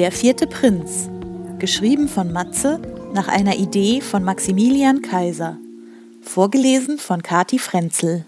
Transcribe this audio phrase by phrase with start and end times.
[0.00, 1.10] Der vierte Prinz.
[1.58, 2.80] Geschrieben von Matze
[3.12, 5.58] nach einer Idee von Maximilian Kaiser.
[6.22, 8.24] Vorgelesen von Kati Frenzel.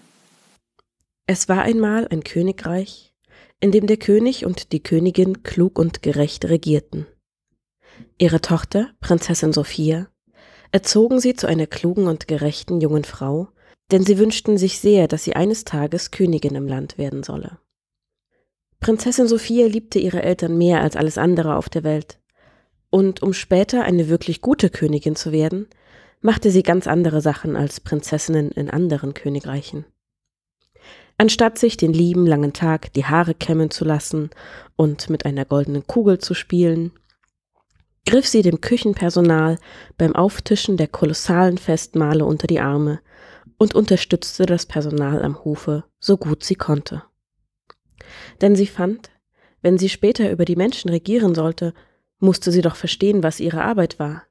[1.25, 3.11] Es war einmal ein Königreich,
[3.59, 7.07] in dem der König und die Königin klug und gerecht regierten.
[8.19, 10.09] Ihre Tochter, Prinzessin Sophia,
[10.71, 13.47] erzogen sie zu einer klugen und gerechten jungen Frau,
[13.91, 17.57] denn sie wünschten sich sehr, dass sie eines Tages Königin im Land werden solle.
[18.83, 22.19] Prinzessin Sophia liebte ihre Eltern mehr als alles andere auf der Welt.
[22.89, 25.67] Und um später eine wirklich gute Königin zu werden,
[26.19, 29.85] machte sie ganz andere Sachen als Prinzessinnen in anderen Königreichen.
[31.17, 34.31] Anstatt sich den lieben langen Tag die Haare kämmen zu lassen
[34.75, 36.91] und mit einer goldenen Kugel zu spielen,
[38.05, 39.59] griff sie dem Küchenpersonal
[39.97, 42.99] beim Auftischen der kolossalen Festmahle unter die Arme
[43.57, 47.03] und unterstützte das Personal am Hofe so gut sie konnte.
[48.41, 49.11] Denn sie fand,
[49.61, 51.73] wenn sie später über die Menschen regieren sollte,
[52.19, 54.23] musste sie doch verstehen, was ihre Arbeit war,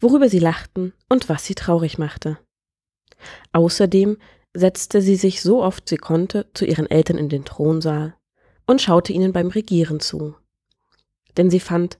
[0.00, 2.38] worüber sie lachten und was sie traurig machte.
[3.52, 4.16] Außerdem
[4.54, 8.14] setzte sie sich so oft sie konnte zu ihren Eltern in den Thronsaal
[8.66, 10.34] und schaute ihnen beim Regieren zu.
[11.36, 11.98] Denn sie fand,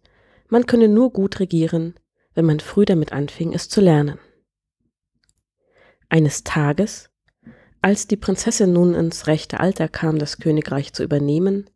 [0.49, 1.95] man könne nur gut regieren,
[2.35, 4.19] wenn man früh damit anfing, es zu lernen.
[6.09, 7.11] Eines Tages
[7.83, 11.69] als die Prinzessin nun ins rechte Alter kam, das Königreich zu übernehmen,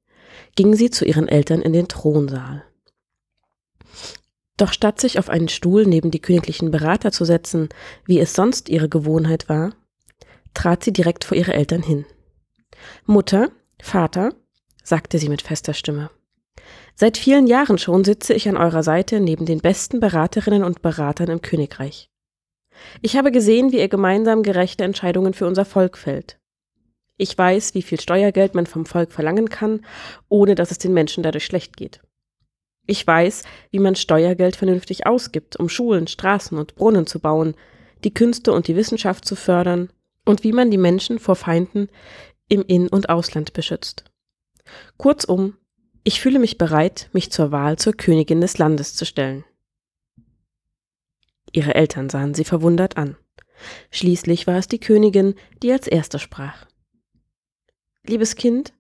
[0.55, 2.65] ging sie zu ihren Eltern in den Thronsaal.
[4.57, 7.69] Doch statt sich auf einen Stuhl neben die königlichen Berater zu setzen,
[8.07, 9.75] wie es sonst ihre Gewohnheit war,
[10.55, 12.07] trat sie direkt vor ihre Eltern hin.
[13.05, 13.51] Mutter,
[13.83, 14.33] Vater,
[14.83, 16.11] sagte sie mit fester Stimme,
[16.95, 21.29] seit vielen Jahren schon sitze ich an eurer Seite neben den besten Beraterinnen und Beratern
[21.29, 22.09] im Königreich.
[23.03, 26.39] Ich habe gesehen, wie ihr gemeinsam gerechte Entscheidungen für unser Volk fällt.
[27.19, 29.85] Ich weiß, wie viel Steuergeld man vom Volk verlangen kann,
[30.29, 32.01] ohne dass es den Menschen dadurch schlecht geht.
[32.87, 37.55] Ich weiß, wie man Steuergeld vernünftig ausgibt, um Schulen, Straßen und Brunnen zu bauen,
[38.05, 39.91] die Künste und die Wissenschaft zu fördern
[40.25, 41.89] und wie man die Menschen vor Feinden
[42.49, 44.05] im In- und Ausland beschützt.
[44.99, 45.57] Kurzum,
[46.05, 49.45] ich fühle mich bereit, mich zur Wahl zur Königin des Landes zu stellen.
[51.57, 53.17] Ihre Eltern sahen sie verwundert an.
[53.91, 56.67] Schließlich war es die Königin, die als erste sprach.
[58.07, 58.75] Liebes Kind,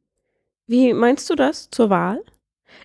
[0.66, 2.22] wie meinst du das zur Wahl?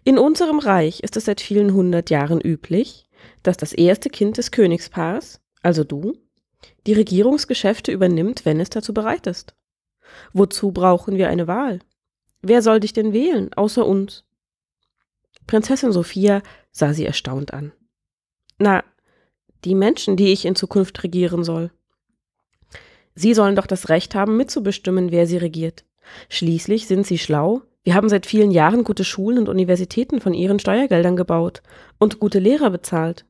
[0.06, 3.06] In unserem Reich ist es seit vielen hundert Jahren üblich,
[3.44, 6.14] dass das erste Kind des Königspaars, also du,
[6.88, 9.56] die Regierungsgeschäfte übernimmt, wenn es dazu bereit ist.
[10.32, 11.80] Wozu brauchen wir eine Wahl?
[12.42, 14.24] Wer soll dich denn wählen, außer uns?
[15.48, 16.42] Prinzessin Sophia
[16.72, 17.74] sah sie erstaunt an.
[18.58, 18.86] Na,
[19.66, 21.72] die Menschen, die ich in Zukunft regieren soll.
[23.16, 25.86] Sie sollen doch das Recht haben, mitzubestimmen, wer sie regiert.
[26.30, 27.62] Schließlich sind sie schlau.
[27.84, 31.62] Wir haben seit vielen Jahren gute Schulen und Universitäten von ihren Steuergeldern gebaut
[32.00, 33.26] und gute Lehrer bezahlt.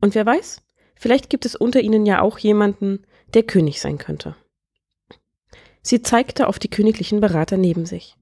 [0.00, 0.62] Und wer weiß,
[0.94, 4.36] vielleicht gibt es unter ihnen ja auch jemanden, der König sein könnte.
[5.82, 8.16] Sie zeigte auf die königlichen Berater neben sich.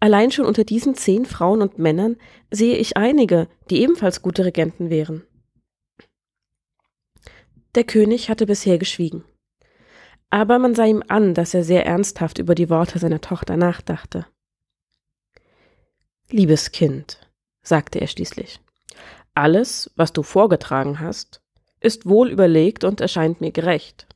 [0.00, 2.16] Allein schon unter diesen zehn Frauen und Männern
[2.50, 5.24] sehe ich einige, die ebenfalls gute Regenten wären.
[7.74, 9.24] Der König hatte bisher geschwiegen.
[10.30, 14.26] Aber man sah ihm an, dass er sehr ernsthaft über die Worte seiner Tochter nachdachte.
[16.30, 17.30] Liebes Kind,
[17.62, 18.60] sagte er schließlich,
[19.34, 21.40] alles, was du vorgetragen hast,
[21.80, 24.06] ist wohl überlegt und erscheint mir gerecht.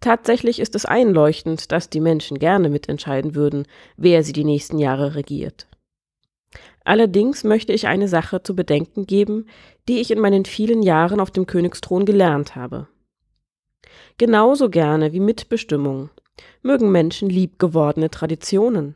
[0.00, 5.14] Tatsächlich ist es einleuchtend, dass die Menschen gerne mitentscheiden würden, wer sie die nächsten Jahre
[5.14, 5.66] regiert.
[6.88, 9.44] Allerdings möchte ich eine Sache zu bedenken geben,
[9.90, 12.88] die ich in meinen vielen Jahren auf dem Königsthron gelernt habe.
[14.16, 16.08] Genauso gerne wie Mitbestimmung
[16.62, 18.94] mögen Menschen liebgewordene Traditionen.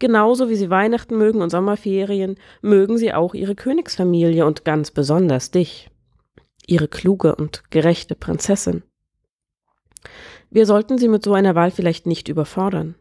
[0.00, 5.52] Genauso wie sie Weihnachten mögen und Sommerferien, mögen sie auch ihre Königsfamilie und ganz besonders
[5.52, 5.90] dich,
[6.66, 8.82] ihre kluge und gerechte Prinzessin.
[10.50, 12.96] Wir sollten sie mit so einer Wahl vielleicht nicht überfordern.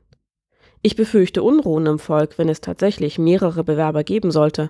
[0.85, 4.69] Ich befürchte Unruhen im Volk, wenn es tatsächlich mehrere Bewerber geben sollte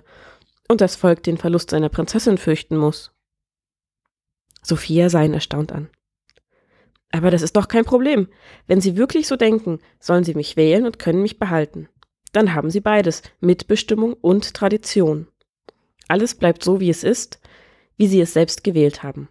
[0.68, 3.10] und das Volk den Verlust seiner Prinzessin fürchten muss.
[4.62, 5.90] Sophia sah ihn erstaunt an.
[7.10, 8.28] Aber das ist doch kein Problem.
[8.68, 11.88] Wenn Sie wirklich so denken, sollen Sie mich wählen und können mich behalten.
[12.32, 15.26] Dann haben Sie beides, Mitbestimmung und Tradition.
[16.06, 17.40] Alles bleibt so, wie es ist,
[17.96, 19.28] wie Sie es selbst gewählt haben.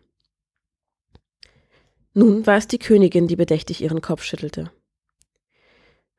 [2.14, 4.72] Nun war es die Königin, die bedächtig ihren Kopf schüttelte.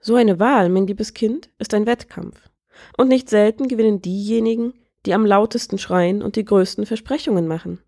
[0.06, 2.50] So eine Wahl, mein liebes Kind, ist ein Wettkampf.
[2.98, 4.74] Und nicht selten gewinnen diejenigen,
[5.06, 7.80] die am lautesten schreien und die größten Versprechungen machen.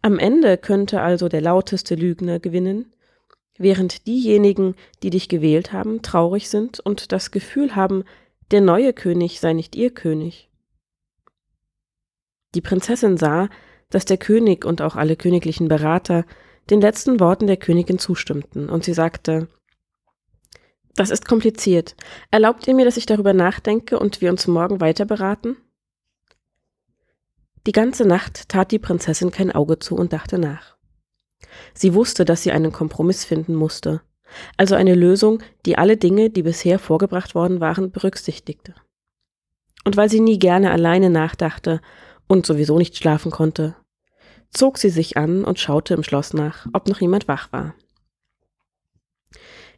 [0.00, 2.92] Am Ende könnte also der lauteste Lügner gewinnen,
[3.58, 8.04] während diejenigen, die dich gewählt haben, traurig sind und das Gefühl haben,
[8.52, 10.48] der neue König sei nicht ihr König.
[12.54, 13.48] Die Prinzessin sah,
[13.90, 16.26] dass der König und auch alle königlichen Berater
[16.70, 19.48] den letzten Worten der Königin zustimmten, und sie sagte
[20.96, 21.96] Das ist kompliziert.
[22.30, 25.56] Erlaubt ihr mir, dass ich darüber nachdenke und wir uns morgen weiter beraten?
[27.66, 30.76] Die ganze Nacht tat die Prinzessin kein Auge zu und dachte nach.
[31.72, 34.02] Sie wusste, dass sie einen Kompromiss finden musste,
[34.56, 38.74] also eine Lösung, die alle Dinge, die bisher vorgebracht worden waren, berücksichtigte.
[39.84, 41.80] Und weil sie nie gerne alleine nachdachte
[42.26, 43.76] und sowieso nicht schlafen konnte,
[44.50, 47.74] zog sie sich an und schaute im Schloss nach, ob noch jemand wach war.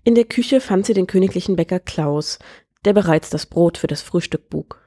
[0.06, 2.38] In der Küche fand sie den königlichen Bäcker Klaus,
[2.84, 4.80] der bereits das Brot für das Frühstück bug.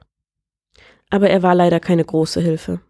[1.10, 2.80] Aber er war leider keine große Hilfe.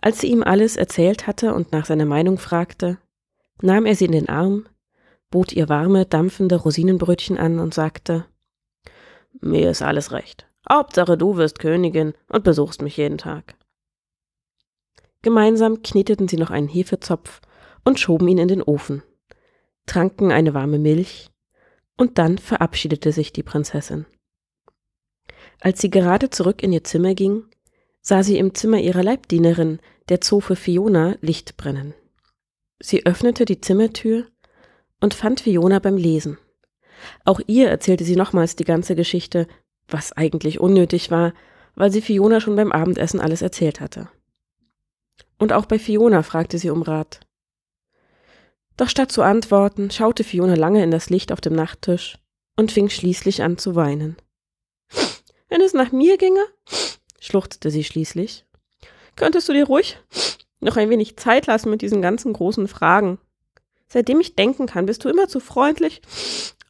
[0.00, 2.96] Als sie ihm alles erzählt hatte und nach seiner Meinung fragte,
[3.60, 4.66] nahm er sie in den Arm,
[5.30, 8.24] bot ihr warme, dampfende Rosinenbrötchen an und sagte
[9.38, 10.46] Mir ist alles recht.
[10.66, 13.56] Hauptsache du wirst Königin und besuchst mich jeden Tag.
[15.20, 17.42] Gemeinsam kneteten sie noch einen Hefezopf
[17.84, 19.02] und schoben ihn in den Ofen,
[19.86, 21.30] tranken eine warme Milch,
[21.96, 24.06] und dann verabschiedete sich die Prinzessin.
[25.60, 27.44] Als sie gerade zurück in ihr Zimmer ging,
[28.02, 31.94] sah sie im Zimmer ihrer Leibdienerin, der Zofe Fiona, Licht brennen.
[32.78, 34.26] Sie öffnete die Zimmertür
[35.00, 36.38] und fand Fiona beim Lesen.
[37.24, 39.46] Auch ihr erzählte sie nochmals die ganze Geschichte,
[39.88, 41.32] was eigentlich unnötig war,
[41.74, 44.08] weil sie Fiona schon beim Abendessen alles erzählt hatte.
[45.38, 47.25] Und auch bei Fiona fragte sie um Rat.
[48.76, 52.18] Doch statt zu antworten, schaute Fiona lange in das Licht auf dem Nachttisch
[52.56, 54.16] und fing schließlich an zu weinen.
[55.48, 56.44] Wenn es nach mir ginge,
[57.20, 58.44] schluchzte sie schließlich,
[59.14, 59.98] könntest du dir ruhig
[60.60, 63.18] noch ein wenig Zeit lassen mit diesen ganzen großen Fragen.
[63.88, 66.02] Seitdem ich denken kann, bist du immer zu freundlich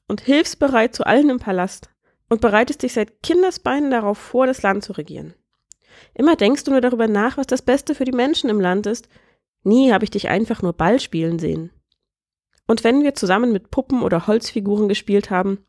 [0.07, 1.89] und hilfsbereit zu allen im Palast
[2.29, 5.35] und bereitest dich seit Kindesbeinen darauf vor, das Land zu regieren.
[6.15, 9.09] Immer denkst du nur darüber nach, was das Beste für die Menschen im Land ist.
[9.63, 11.71] Nie habe ich dich einfach nur Ball spielen sehen.
[12.67, 15.65] Und wenn wir zusammen mit Puppen oder Holzfiguren gespielt haben,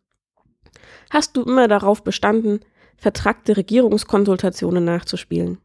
[1.10, 2.62] hast du immer darauf bestanden,
[2.98, 5.60] vertrackte Regierungskonsultationen nachzuspielen.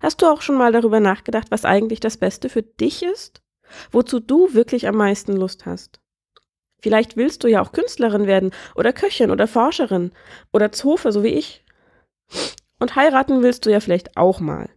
[0.00, 3.42] Hast du auch schon mal darüber nachgedacht, was eigentlich das Beste für dich ist?
[3.90, 6.00] Wozu du wirklich am meisten Lust hast?
[6.80, 10.12] Vielleicht willst du ja auch Künstlerin werden oder Köchin oder Forscherin
[10.52, 11.64] oder Zofe, so wie ich.
[12.78, 14.70] Und heiraten willst du ja vielleicht auch mal.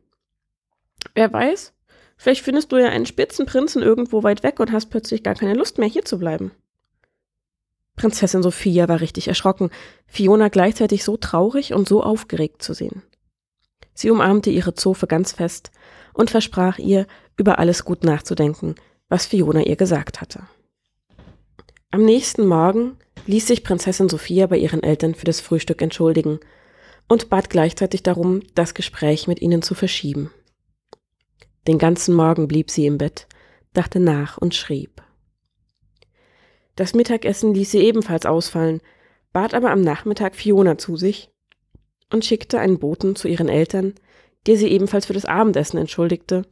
[1.16, 1.73] Wer weiß,
[2.24, 5.78] vielleicht findest du ja einen Spitzenprinzen irgendwo weit weg und hast plötzlich gar keine Lust
[5.78, 6.52] mehr hier zu bleiben.
[7.98, 9.70] Prinzessin Sophia war richtig erschrocken,
[10.08, 13.04] Fiona gleichzeitig so traurig und so aufgeregt zu sehen.
[13.94, 15.72] Sie umarmte ihre Zofe ganz fest
[16.14, 18.76] und versprach ihr, über alles gut nachzudenken,
[19.10, 20.44] was Fiona ihr gesagt hatte.
[21.92, 26.40] Am nächsten Morgen ließ sich Prinzessin Sophia bei ihren Eltern für das Frühstück entschuldigen
[27.10, 30.32] und bat gleichzeitig darum, das Gespräch mit ihnen zu verschieben.
[31.68, 33.28] Den ganzen Morgen blieb sie im Bett,
[33.74, 35.02] dachte nach und schrieb.
[36.76, 38.82] Das Mittagessen ließ sie ebenfalls ausfallen,
[39.32, 41.32] bat aber am Nachmittag Fiona zu sich
[42.12, 43.94] und schickte einen Boten zu ihren Eltern,
[44.46, 46.46] der sie ebenfalls für das Abendessen entschuldigte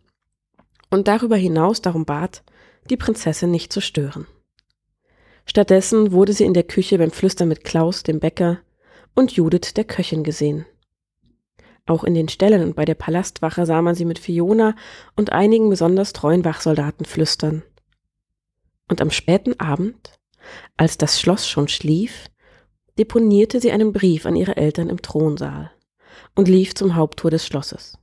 [0.89, 2.43] und darüber hinaus darum bat,
[2.89, 4.27] die Prinzessin nicht zu stören.
[5.45, 8.59] Stattdessen wurde sie in der Küche beim Flüstern mit Klaus, dem Bäcker,
[9.15, 10.65] und Judith, der Köchin, gesehen.
[11.85, 14.75] Auch in den Ställen und bei der Palastwache sah man sie mit Fiona
[15.15, 17.63] und einigen besonders treuen Wachsoldaten flüstern.
[18.87, 20.19] Und am späten Abend,
[20.77, 22.27] als das Schloss schon schlief,
[22.97, 25.71] deponierte sie einen Brief an ihre Eltern im Thronsaal
[26.35, 27.97] und lief zum Haupttor des Schlosses.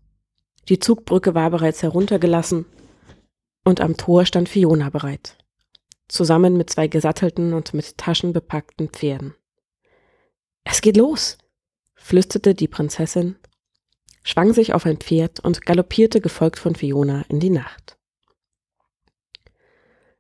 [0.69, 2.67] Die Zugbrücke war bereits heruntergelassen
[3.65, 5.39] und am Tor stand Fiona bereit
[6.09, 9.35] zusammen mit zwei gesattelten und mit Taschen bepackten Pferden.
[10.65, 11.39] Es geht los,
[11.95, 13.37] flüsterte die Prinzessin,
[14.23, 17.97] schwang sich auf ein Pferd und galoppierte gefolgt von Fiona in die Nacht.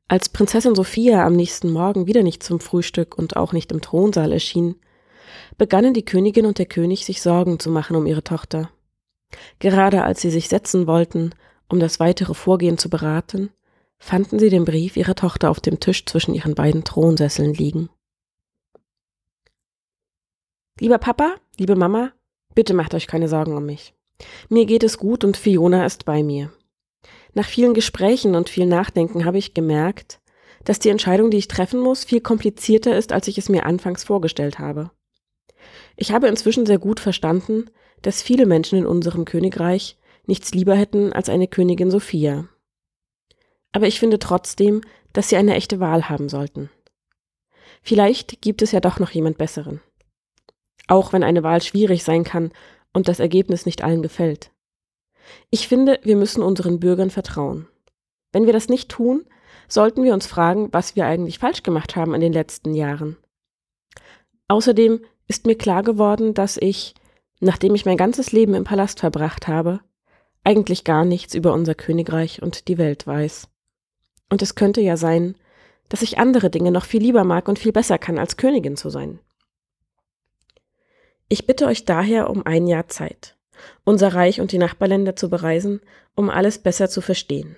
[0.07, 4.33] Als Prinzessin Sophia am nächsten Morgen wieder nicht zum Frühstück und auch nicht im Thronsaal
[4.33, 4.77] erschien,
[5.59, 8.71] begannen die Königin und der König sich Sorgen zu machen um ihre Tochter.
[9.59, 11.35] Gerade als sie sich setzen wollten,
[11.69, 13.51] um das weitere Vorgehen zu beraten,
[13.99, 17.91] fanden sie den Brief ihrer Tochter auf dem Tisch zwischen ihren beiden Thronsesseln liegen.
[20.81, 22.13] Lieber Papa, liebe Mama,
[22.59, 23.95] bitte macht euch keine Sorgen um mich.
[24.49, 26.51] Mir geht es gut und Fiona ist bei mir.
[27.33, 30.19] Nach vielen Gesprächen und viel Nachdenken habe ich gemerkt,
[30.65, 34.03] dass die Entscheidung, die ich treffen muss, viel komplizierter ist, als ich es mir anfangs
[34.03, 34.91] vorgestellt habe.
[35.95, 37.67] Ich habe inzwischen sehr gut verstanden,
[38.03, 39.97] dass viele Menschen in unserem Königreich
[40.27, 42.49] nichts lieber hätten als eine Königin Sophia,
[43.71, 44.81] aber ich finde trotzdem,
[45.13, 46.71] dass sie eine echte Wahl haben sollten.
[47.83, 49.81] Vielleicht gibt es ja doch noch jemand Besseren.
[50.89, 52.51] Auch wenn eine Wahl schwierig sein kann
[52.93, 54.51] und das Ergebnis nicht allen gefällt.
[55.51, 57.69] Ich finde, wir müssen unseren Bürgern vertrauen.
[58.33, 59.25] Wenn wir das nicht tun,
[59.69, 63.17] sollten wir uns fragen, was wir eigentlich falsch gemacht haben in den letzten Jahren.
[64.49, 66.95] Außerdem ist mir klar geworden, dass ich,
[67.41, 69.81] nachdem ich mein ganzes Leben im Palast verbracht habe,
[70.43, 73.49] eigentlich gar nichts über unser Königreich und die Welt weiß.
[74.31, 75.35] Und es könnte ja sein,
[75.91, 78.89] dass ich andere Dinge noch viel lieber mag und viel besser kann, als Königin zu
[78.89, 79.21] sein.
[81.29, 83.37] Ich bitte euch daher um ein Jahr Zeit,
[83.85, 85.81] unser Reich und die Nachbarländer zu bereisen,
[86.15, 87.57] um alles besser zu verstehen.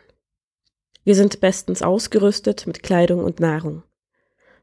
[1.05, 3.85] Wir sind bestens ausgerüstet mit Kleidung und Nahrung.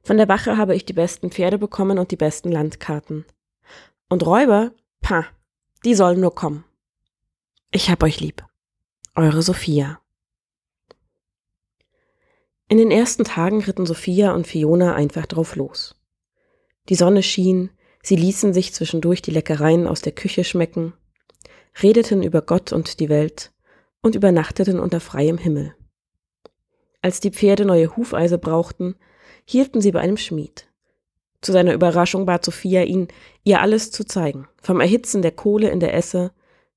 [0.04, 3.26] Von der Wache habe ich die besten Pferde bekommen und die besten Landkarten.
[4.10, 4.72] Und Räuber,
[5.02, 5.26] pah,
[5.84, 6.64] die sollen nur kommen.
[7.72, 8.46] Ich hab euch lieb.
[9.16, 10.00] Eure Sophia.
[12.70, 15.96] In den ersten Tagen ritten Sophia und Fiona einfach drauf los.
[16.90, 17.70] Die Sonne schien,
[18.04, 20.94] sie ließen sich zwischendurch die Leckereien aus der Küche schmecken,
[21.82, 23.52] redeten über Gott und die Welt
[24.02, 25.76] und übernachteten unter freiem Himmel.
[27.02, 28.96] Als die Pferde neue Hufeise brauchten,
[29.46, 30.68] hielten sie bei einem Schmied.
[31.42, 33.08] Zu seiner Überraschung bat Sophia ihn,
[33.44, 36.32] ihr alles zu zeigen, vom Erhitzen der Kohle in der Esse,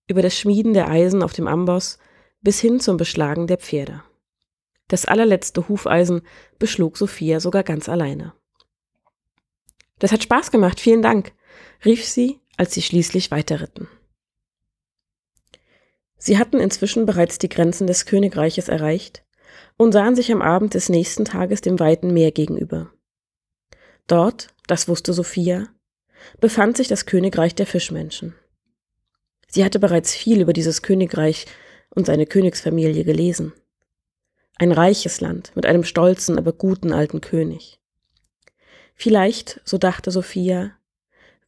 [0.07, 1.99] über das Schmieden der Eisen auf dem Amboss
[2.43, 4.03] bis hin zum Beschlagen der Pferde.
[4.89, 6.23] Das allerletzte Hufeisen
[6.59, 8.33] beschlug Sophia sogar ganz alleine.
[10.01, 11.33] Das hat Spaß gemacht, vielen Dank,
[11.85, 13.89] rief sie, als sie schließlich weiterritten.
[16.19, 19.25] Sie hatten inzwischen bereits die Grenzen des Königreiches erreicht
[19.77, 22.93] und sahen sich am Abend des nächsten Tages dem weiten Meer gegenüber.
[24.07, 25.69] Dort, das wusste Sophia,
[26.41, 28.35] befand sich das Königreich der Fischmenschen.
[29.49, 31.47] Sie hatte bereits viel über dieses Königreich
[31.91, 33.53] und seine Königsfamilie gelesen.
[34.57, 37.80] Ein reiches Land mit einem stolzen, aber guten alten König.
[39.03, 40.73] Vielleicht, so dachte Sophia,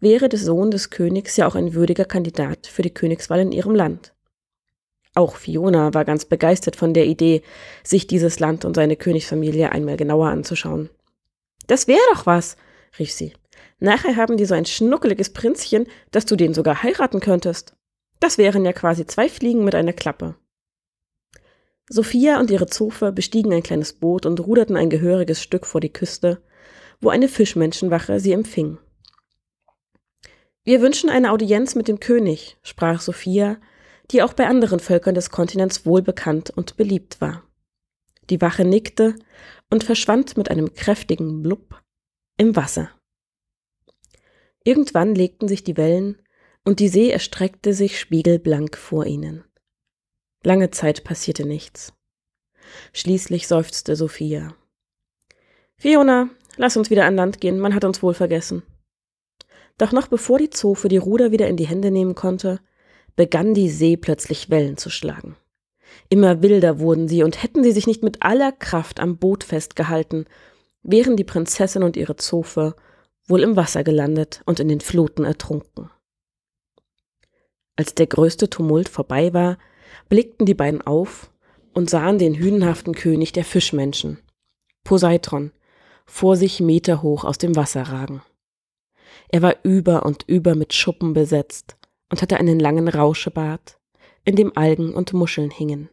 [0.01, 3.75] wäre der Sohn des Königs ja auch ein würdiger Kandidat für die Königswahl in ihrem
[3.75, 4.15] Land.
[5.15, 7.43] Auch Fiona war ganz begeistert von der Idee,
[7.85, 10.89] sich dieses Land und seine Königsfamilie einmal genauer anzuschauen.
[11.67, 12.57] Das wäre doch was,
[12.99, 13.35] rief sie.
[13.81, 17.75] Nachher haben die so ein schnuckeliges Prinzchen, dass du den sogar heiraten könntest.
[18.19, 20.37] Das wären ja quasi zwei Fliegen mit einer Klappe.
[21.91, 25.93] Sophia und ihre Zofe bestiegen ein kleines Boot und ruderten ein gehöriges Stück vor die
[25.93, 26.41] Küste,
[27.03, 28.79] wo eine Fischmenschenwache sie empfing.
[30.65, 33.59] Wir wünschen eine Audienz mit dem König, sprach Sophia
[34.13, 37.43] die auch bei anderen Völkern des Kontinents wohlbekannt und beliebt war.
[38.31, 39.17] Die Wache nickte
[39.71, 41.81] und verschwand mit einem kräftigen Blub
[42.37, 42.91] im Wasser.
[44.65, 46.21] Irgendwann legten sich die Wellen
[46.65, 49.45] und die See erstreckte sich spiegelblank vor ihnen.
[50.45, 51.93] Lange Zeit passierte nichts.
[52.93, 54.55] Schließlich seufzte Sophia.
[55.77, 58.63] Fiona, lass uns wieder an Land gehen, man hat uns wohl vergessen.
[59.79, 62.61] Doch noch bevor die Zofe die Ruder wieder in die Hände nehmen konnte,
[63.17, 65.37] begann die See plötzlich Wellen zu schlagen.
[66.09, 70.27] Immer wilder wurden sie, und hätten sie sich nicht mit aller Kraft am Boot festgehalten,
[70.83, 72.75] wären die Prinzessin und ihre Zofe
[73.27, 75.91] wohl im Wasser gelandet und in den Fluten ertrunken.
[77.77, 79.59] Als der größte Tumult vorbei war,
[80.09, 81.31] blickten die beiden auf
[81.73, 84.19] und sahen den hünenhaften König der Fischmenschen,
[84.85, 85.53] Poseidon,
[86.07, 88.23] vor sich meterhoch aus dem Wasser ragen.
[89.29, 91.77] Er war über und über mit Schuppen besetzt,
[92.11, 93.81] und hatte einen langen Rauschebart,
[94.25, 95.89] in dem Algen und Muscheln hingen.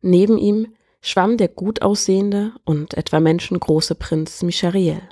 [0.00, 5.02] Neben ihm schwamm der gut aussehende und etwa menschengroße Prinz Michariel.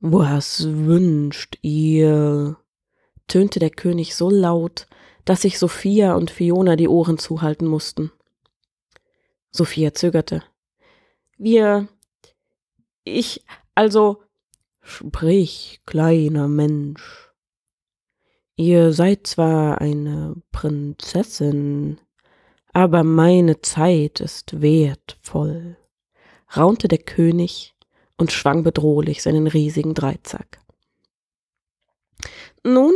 [0.00, 2.56] Was wünscht ihr?
[3.26, 4.86] tönte der König so laut,
[5.24, 8.12] dass sich Sophia und Fiona die Ohren zuhalten mussten.
[9.50, 10.44] Sophia zögerte.
[11.38, 11.88] Wir.
[13.04, 13.44] Ich.
[13.74, 14.22] Also.
[14.80, 17.28] Sprich, kleiner Mensch,
[18.60, 22.00] Ihr seid zwar eine Prinzessin,
[22.72, 25.76] aber meine Zeit ist wertvoll,
[26.56, 27.76] raunte der König
[28.16, 30.58] und schwang bedrohlich seinen riesigen Dreizack.
[32.64, 32.94] Nun,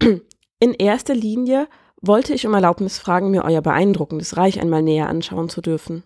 [0.60, 1.66] in erster Linie
[2.02, 6.02] wollte ich um Erlaubnis fragen, mir euer beeindruckendes Reich einmal näher anschauen zu dürfen.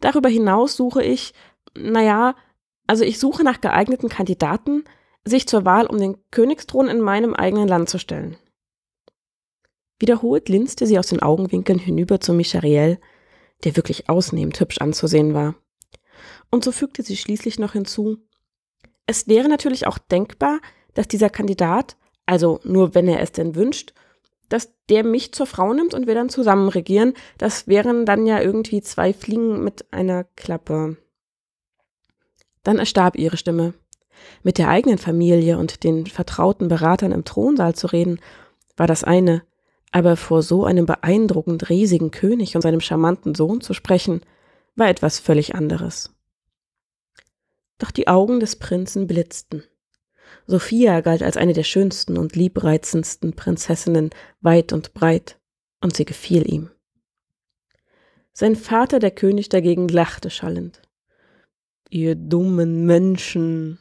[0.00, 1.34] Darüber hinaus suche ich,
[1.76, 2.36] naja,
[2.86, 4.84] also ich suche nach geeigneten Kandidaten,
[5.24, 8.36] sich zur Wahl um den Königsthron in meinem eigenen Land zu stellen.
[9.98, 12.98] Wiederholt linste sie aus den Augenwinkeln hinüber zu Michariel,
[13.64, 15.54] der wirklich ausnehmend hübsch anzusehen war.
[16.50, 18.18] Und so fügte sie schließlich noch hinzu,
[19.06, 20.60] es wäre natürlich auch denkbar,
[20.94, 23.92] dass dieser Kandidat, also nur wenn er es denn wünscht,
[24.48, 27.14] dass der mich zur Frau nimmt und wir dann zusammen regieren.
[27.38, 30.96] Das wären dann ja irgendwie zwei Fliegen mit einer Klappe.
[32.62, 33.74] Dann erstarb ihre Stimme.
[34.42, 38.20] Mit der eigenen Familie und den vertrauten Beratern im Thronsaal zu reden,
[38.76, 39.42] war das eine,
[39.92, 44.22] Aber vor so einem beeindruckend riesigen König und seinem charmanten Sohn zu sprechen,
[44.74, 46.12] war etwas völlig anderes.
[47.78, 49.62] Doch die Augen des Prinzen blitzten.
[50.46, 54.10] Sophia galt als eine der schönsten und liebreizendsten Prinzessinnen
[54.40, 55.38] weit und breit,
[55.80, 56.70] und sie gefiel ihm.
[58.32, 60.82] Sein Vater, der König, dagegen lachte schallend.
[61.88, 63.78] Ihr dummen Menschen,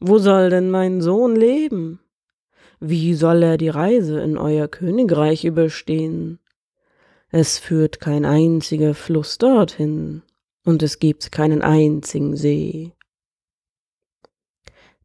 [0.00, 2.00] wo soll denn mein Sohn leben?
[2.80, 6.38] Wie soll er die Reise in euer Königreich überstehen?
[7.30, 10.22] Es führt kein einziger Fluss dorthin,
[10.64, 12.92] und es gibt keinen einzigen See.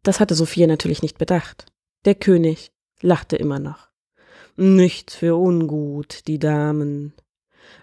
[0.03, 1.67] Das hatte Sophia natürlich nicht bedacht.
[2.05, 3.89] Der König lachte immer noch.
[4.55, 7.13] Nichts für ungut, die Damen.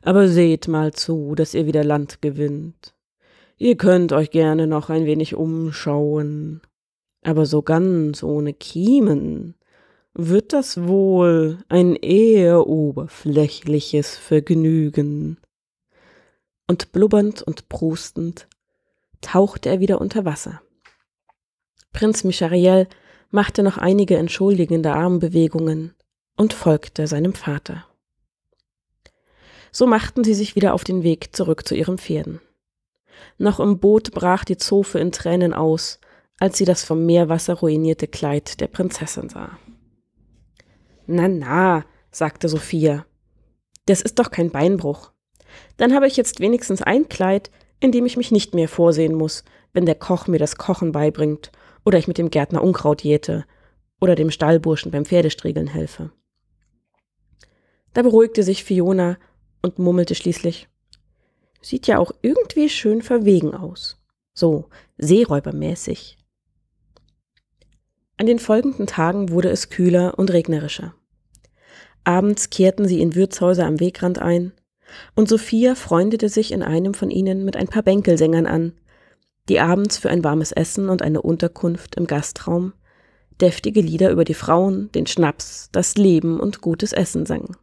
[0.03, 2.95] Aber seht mal zu, dass ihr wieder Land gewinnt.
[3.57, 6.61] Ihr könnt euch gerne noch ein wenig umschauen.
[7.23, 9.55] Aber so ganz ohne Kiemen
[10.15, 15.39] wird das wohl ein eher oberflächliches Vergnügen.
[16.67, 18.49] Und blubbernd und prustend
[19.21, 20.61] tauchte er wieder unter Wasser.
[21.99, 22.87] Prinz Michariel
[23.33, 25.97] machte noch einige entschuldigende Armbewegungen
[26.37, 27.87] und folgte seinem Vater.
[29.73, 32.41] So machten sie sich wieder auf den Weg zurück zu ihren Pferden.
[33.37, 35.99] Noch im Boot brach die Zofe in Tränen aus,
[36.39, 39.59] als sie das vom Meerwasser ruinierte Kleid der Prinzessin sah.
[41.09, 43.07] Na, na, sagte Sophia.
[43.87, 45.11] Das ist doch kein Beinbruch.
[45.79, 47.51] Dann habe ich jetzt wenigstens ein Kleid,
[47.81, 51.51] in dem ich mich nicht mehr vorsehen muss, wenn der Koch mir das Kochen beibringt
[51.85, 53.45] oder ich mit dem Gärtner Unkraut jäte
[54.01, 56.13] oder dem Stallburschen beim Pferdestriegeln helfe.
[57.95, 59.19] Da beruhigte sich Fiona
[59.63, 60.69] und murmelte schließlich,
[61.61, 64.01] sieht ja auch irgendwie schön verwegen aus.
[64.35, 66.17] So, seeräubermäßig.
[68.17, 70.95] An den folgenden Tagen wurde es kühler und regnerischer.
[72.05, 74.53] Abends kehrten sie in Wirtshäuser am Wegrand ein,
[75.15, 78.73] und Sophia freundete sich in einem von ihnen mit ein paar Bänkelsängern an,
[79.49, 82.73] die abends für ein warmes Essen und eine Unterkunft im Gastraum
[83.41, 87.57] deftige Lieder über die Frauen, den Schnaps, das Leben und gutes Essen sangen.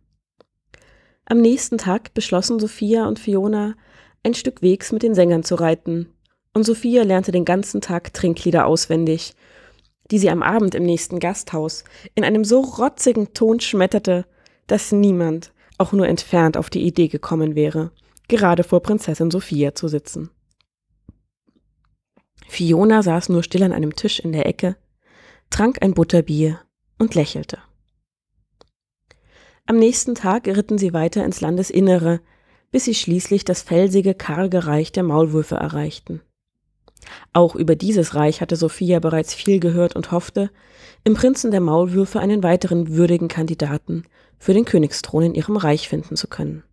[1.25, 3.75] Am nächsten Tag beschlossen Sophia und Fiona,
[4.23, 6.07] ein Stück Wegs mit den Sängern zu reiten,
[6.53, 9.33] und Sophia lernte den ganzen Tag Trinklieder auswendig,
[10.11, 14.25] die sie am Abend im nächsten Gasthaus in einem so rotzigen Ton schmetterte,
[14.67, 17.91] dass niemand auch nur entfernt auf die Idee gekommen wäre,
[18.29, 20.29] gerade vor Prinzessin Sophia zu sitzen.
[22.47, 24.75] Fiona saß nur still an einem Tisch in der Ecke,
[25.49, 26.61] trank ein Butterbier
[26.97, 27.59] und lächelte.
[29.65, 32.21] Am nächsten Tag ritten sie weiter ins Landesinnere,
[32.71, 36.21] bis sie schließlich das felsige, karge Reich der Maulwürfe erreichten.
[37.33, 40.51] Auch über dieses Reich hatte Sophia bereits viel gehört und hoffte,
[41.03, 44.05] im Prinzen der Maulwürfe einen weiteren würdigen Kandidaten
[44.37, 46.63] für den Königsthron in ihrem Reich finden zu können.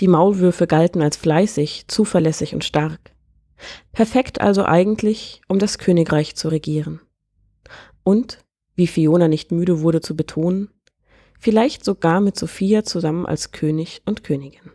[0.00, 3.12] Die Maulwürfe galten als fleißig, zuverlässig und stark.
[3.92, 7.00] Perfekt also eigentlich, um das Königreich zu regieren.
[8.02, 8.38] Und,
[8.74, 10.70] wie Fiona nicht müde wurde zu betonen,
[11.38, 14.70] vielleicht sogar mit Sophia zusammen als König und Königin.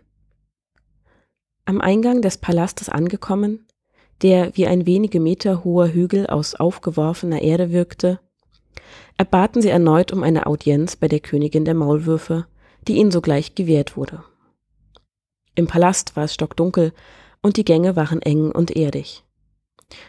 [1.66, 3.66] Am Eingang des Palastes angekommen,
[4.22, 8.20] der wie ein wenige Meter hoher Hügel aus aufgeworfener Erde wirkte,
[9.18, 12.46] erbaten sie erneut um eine Audienz bei der Königin der Maulwürfe,
[12.88, 14.24] die ihnen sogleich gewährt wurde.
[15.56, 16.94] Im Palast war es stockdunkel
[17.46, 19.24] und die Gänge waren eng und erdig.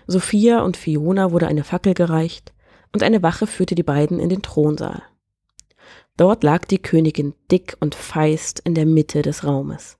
[0.06, 2.54] Sophia und Fiona wurde eine Fackel gereicht
[2.94, 5.02] und eine Wache führte die beiden in den Thronsaal.
[6.16, 9.98] Dort lag die Königin dick und feist in der Mitte des Raumes.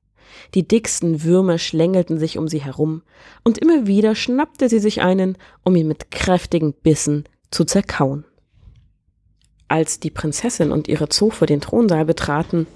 [0.55, 3.03] Die dicksten Würmer schlängelten sich um sie herum,
[3.45, 8.25] und immer wieder schnappte sie sich einen, um ihn mit kräftigen Bissen zu zerkauen.
[9.69, 12.67] Als die Prinzessin und ihre Zofe den Thronsaal betraten,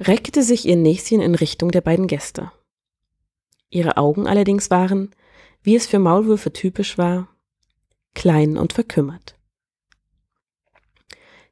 [0.00, 2.50] reckte sich ihr Näschen in Richtung der beiden Gäste.
[3.70, 5.10] Ihre Augen allerdings waren,
[5.62, 7.28] wie es für Maulwürfe typisch war,
[8.14, 9.36] klein und verkümmert.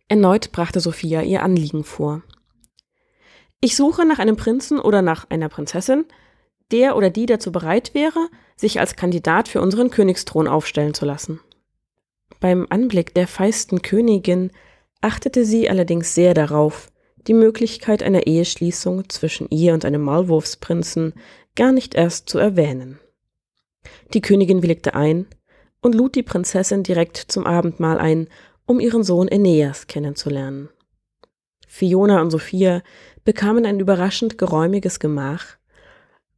[0.09, 2.23] Erneut brachte Sophia ihr Anliegen vor.
[3.61, 6.07] Ich suche nach einem Prinzen oder nach einer Prinzessin,
[6.71, 11.41] der oder die dazu bereit wäre, sich als Kandidat für unseren Königsthron aufstellen zu lassen.
[12.41, 14.51] Beim Anblick der feisten Königin
[15.01, 16.91] achtete sie allerdings sehr darauf,
[17.27, 21.15] die Möglichkeit einer Eheschließung zwischen ihr und einem Maulwurfsprinzen
[21.59, 23.01] gar nicht erst zu erwähnen.
[24.15, 25.27] Die Königin willigte ein
[25.83, 28.29] und lud die Prinzessin direkt zum Abendmahl ein,
[28.65, 30.69] um ihren Sohn Aeneas kennenzulernen.
[31.67, 32.83] Fiona und Sophia
[33.25, 35.59] bekamen ein überraschend geräumiges Gemach,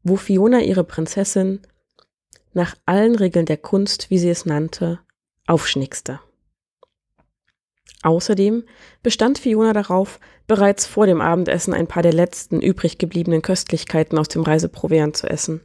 [0.02, 1.60] wo Fiona ihre Prinzessin
[2.54, 5.00] nach allen Regeln der Kunst, wie sie es nannte,
[5.46, 6.20] aufschnickste.
[8.02, 8.64] Außerdem
[9.02, 10.18] bestand Fiona darauf,
[10.50, 15.30] bereits vor dem Abendessen ein paar der letzten übrig gebliebenen Köstlichkeiten aus dem Reiseproviant zu
[15.30, 15.60] essen.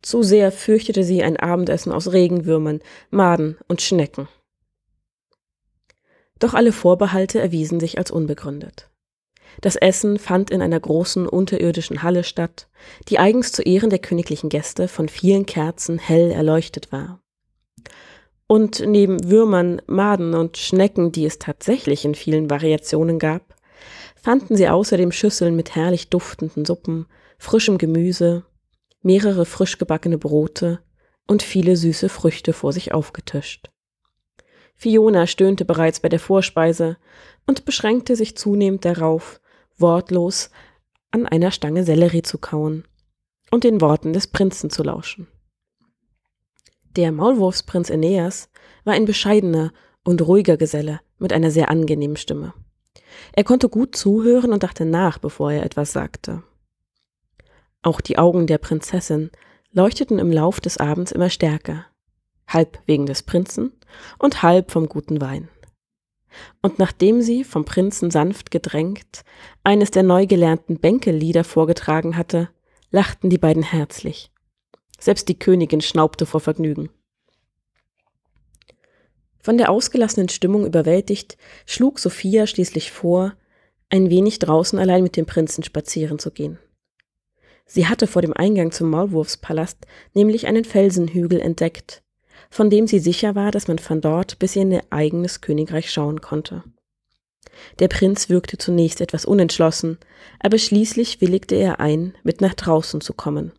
[0.00, 4.26] Zu sehr fürchtete sie ein Abendessen aus Regenwürmern, Maden und Schnecken.
[6.38, 8.88] Doch alle Vorbehalte erwiesen sich als unbegründet.
[9.60, 12.66] Das Essen fand in einer großen unterirdischen Halle statt,
[13.10, 17.20] die eigens zu Ehren der königlichen Gäste von vielen Kerzen hell erleuchtet war.
[18.46, 23.47] Und neben Würmern, Maden und Schnecken, die es tatsächlich in vielen Variationen gab,
[24.22, 27.06] fanden sie außerdem Schüsseln mit herrlich duftenden Suppen,
[27.38, 28.44] frischem Gemüse,
[29.02, 30.80] mehrere frisch gebackene Brote
[31.26, 33.70] und viele süße Früchte vor sich aufgetischt.
[34.74, 36.96] Fiona stöhnte bereits bei der Vorspeise
[37.46, 39.40] und beschränkte sich zunehmend darauf,
[39.76, 40.50] wortlos
[41.10, 42.84] an einer Stange Sellerie zu kauen
[43.50, 45.26] und den Worten des Prinzen zu lauschen.
[46.96, 48.50] Der Maulwurfsprinz Aeneas
[48.84, 49.72] war ein bescheidener
[50.04, 52.54] und ruhiger Geselle mit einer sehr angenehmen Stimme.
[53.32, 56.42] Er konnte gut zuhören und dachte nach, bevor er etwas sagte.
[57.82, 59.30] Auch die Augen der Prinzessin
[59.72, 61.86] leuchteten im Lauf des Abends immer stärker,
[62.46, 63.72] halb wegen des Prinzen
[64.18, 65.48] und halb vom guten Wein.
[66.62, 69.24] Und nachdem sie, vom Prinzen sanft gedrängt,
[69.64, 72.50] eines der neu gelernten Bänkellieder vorgetragen hatte,
[72.90, 74.30] lachten die beiden herzlich.
[74.98, 76.90] Selbst die Königin schnaubte vor Vergnügen.
[79.40, 83.34] Von der ausgelassenen Stimmung überwältigt, schlug Sophia schließlich vor,
[83.90, 86.58] ein wenig draußen allein mit dem Prinzen spazieren zu gehen.
[87.64, 89.78] Sie hatte vor dem Eingang zum Maulwurfspalast
[90.14, 92.02] nämlich einen Felsenhügel entdeckt,
[92.50, 96.20] von dem sie sicher war, dass man von dort bis in ihr eigenes Königreich schauen
[96.20, 96.64] konnte.
[97.78, 99.98] Der Prinz wirkte zunächst etwas unentschlossen,
[100.40, 103.52] aber schließlich willigte er ein, mit nach draußen zu kommen.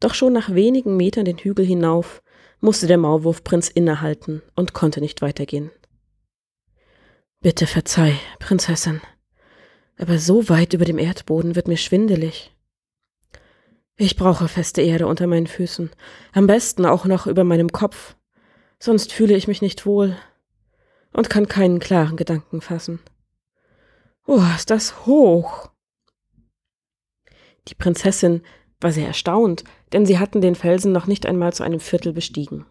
[0.00, 2.22] Doch schon nach wenigen Metern den Hügel hinauf
[2.62, 5.70] musste der Maulwurfprinz innehalten und konnte nicht weitergehen.
[7.40, 9.00] Bitte verzeih, Prinzessin,
[9.98, 12.56] aber so weit über dem Erdboden wird mir schwindelig.
[13.96, 15.90] Ich brauche feste Erde unter meinen Füßen,
[16.32, 18.14] am besten auch noch über meinem Kopf,
[18.78, 20.16] sonst fühle ich mich nicht wohl
[21.12, 23.00] und kann keinen klaren Gedanken fassen.
[24.24, 25.70] Oh, ist das hoch!
[27.68, 28.42] Die Prinzessin
[28.80, 32.64] war sehr erstaunt, denn sie hatten den Felsen noch nicht einmal zu einem Viertel bestiegen.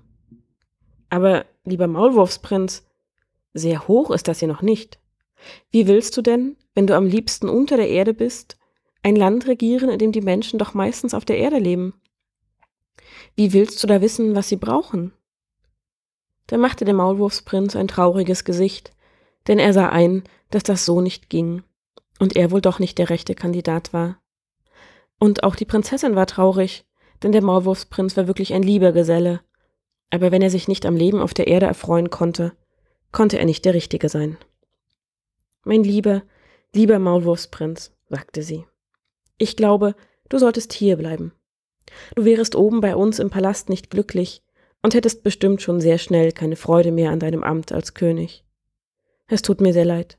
[1.10, 2.86] Aber, lieber Maulwurfsprinz,
[3.54, 5.00] sehr hoch ist das hier noch nicht.
[5.72, 8.58] Wie willst du denn, wenn du am liebsten unter der Erde bist,
[9.04, 11.94] ein Land regieren, in dem die Menschen doch meistens auf der Erde leben.
[13.36, 15.14] Wie willst du da wissen, was sie brauchen?
[16.48, 18.92] Da machte der Maulwurfsprinz ein trauriges Gesicht,
[19.48, 21.64] denn er sah ein, dass das so nicht ging
[22.20, 24.20] und er wohl doch nicht der rechte Kandidat war.
[25.18, 26.86] Und auch die Prinzessin war traurig,
[27.24, 29.42] denn der Maulwurfsprinz war wirklich ein lieber Geselle.
[30.10, 32.54] Aber wenn er sich nicht am Leben auf der Erde erfreuen konnte,
[33.12, 34.38] konnte er nicht der Richtige sein.
[35.64, 36.24] Mein lieber,
[36.74, 38.66] lieber Maulwurfsprinz, sagte sie.
[39.38, 39.96] Ich glaube,
[40.30, 41.34] du solltest hier bleiben.
[42.16, 44.44] Du wärest oben bei uns im Palast nicht glücklich
[44.82, 48.44] und hättest bestimmt schon sehr schnell keine Freude mehr an deinem Amt als König.
[49.28, 50.18] Es tut mir sehr leid.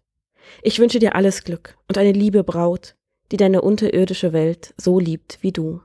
[0.62, 2.96] Ich wünsche dir alles Glück und eine liebe Braut,
[3.30, 5.80] die deine unterirdische Welt so liebt wie du.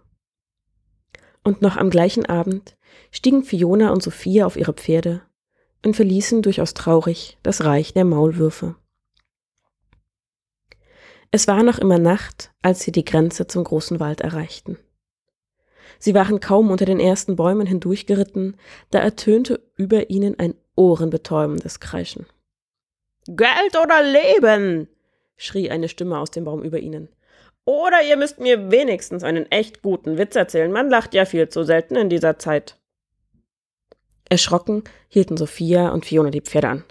[1.48, 2.76] Und noch am gleichen Abend
[3.10, 5.22] stiegen Fiona und Sophia auf ihre Pferde
[5.82, 8.76] und verließen durchaus traurig das Reich der Maulwürfe.
[11.32, 14.78] Es war noch immer Nacht, als sie die Grenze zum großen Wald erreichten.
[16.00, 18.58] Sie waren kaum unter den ersten Bäumen hindurchgeritten,
[18.90, 22.26] da ertönte über ihnen ein ohrenbetäubendes Kreischen.
[23.26, 24.90] Geld oder Leben!
[25.38, 27.08] schrie eine Stimme aus dem Baum über ihnen.
[27.68, 31.66] Oder ihr müsst mir wenigstens einen echt guten Witz erzählen, man lacht ja viel zu
[31.66, 32.80] selten in dieser Zeit.
[34.30, 36.84] Erschrocken hielten Sophia und Fiona die Pferde an.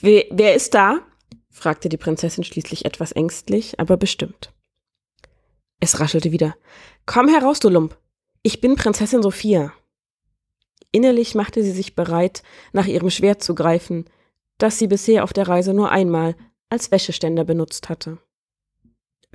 [0.00, 1.00] Wer, ist da?
[1.50, 4.52] fragte die Prinzessin schließlich etwas ängstlich, aber bestimmt.
[5.80, 6.54] Es raschelte wieder.
[7.04, 7.98] Komm heraus, du Lump.
[8.44, 9.72] Ich bin Prinzessin Sophia.
[10.92, 14.04] Innerlich machte sie sich bereit, nach ihrem Schwert zu greifen,
[14.58, 16.36] das sie bisher auf der Reise nur einmal
[16.68, 18.18] als Wäscheständer benutzt hatte.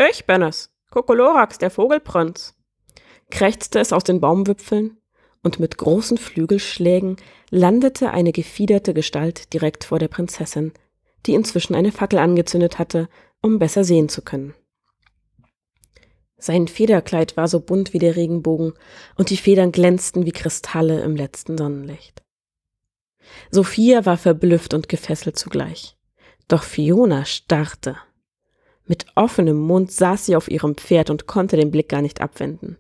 [0.07, 2.55] Ich bin es, Kokolorax, der Vogelprinz,
[3.29, 4.95] krächzte es aus den Baumwipfeln,
[5.43, 7.17] und mit großen Flügelschlägen
[7.49, 10.71] landete eine gefiederte Gestalt direkt vor der Prinzessin,
[11.25, 13.09] die inzwischen eine Fackel angezündet hatte,
[13.41, 14.53] um besser sehen zu können.
[16.37, 18.73] Sein Federkleid war so bunt wie der Regenbogen,
[19.17, 22.23] und die Federn glänzten wie Kristalle im letzten Sonnenlicht.
[23.51, 25.97] Sophia war verblüfft und gefesselt zugleich.
[26.47, 27.97] Doch Fiona starrte.
[28.89, 32.75] Mit offenem Mund saß sie auf ihrem Pferd und konnte den Blick gar nicht abwenden.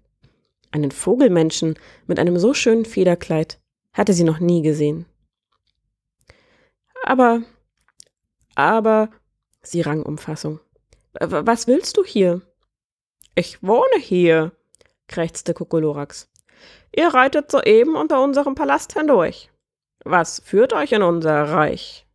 [0.71, 3.61] Einen Vogelmenschen mit einem so schönen Federkleid
[3.93, 5.05] hatte sie noch nie gesehen.
[7.03, 7.43] Aber
[8.55, 9.09] aber
[9.61, 10.59] Sie rang um Fassung.
[11.13, 12.41] Was willst du hier?
[13.35, 14.51] Ich wohne hier,
[15.07, 16.27] krächzte Kokolurax.
[16.95, 19.51] Ihr reitet soeben unter unserem Palast hindurch.
[20.03, 22.08] Was führt euch in unser Reich?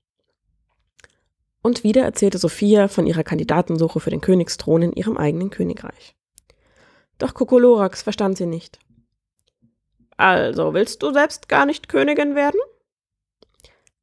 [1.64, 6.14] Und wieder erzählte Sophia von ihrer Kandidatensuche für den Königsthron in ihrem eigenen Königreich.
[7.16, 8.78] Doch Kokolorax verstand sie nicht.
[10.18, 12.60] Also willst du selbst gar nicht Königin werden?